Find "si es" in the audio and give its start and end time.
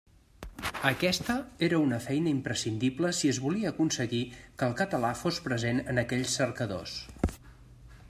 3.19-3.41